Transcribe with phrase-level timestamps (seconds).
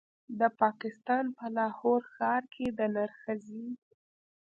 [0.39, 3.67] د پاکستان په لاهور ښار کې د نرښځې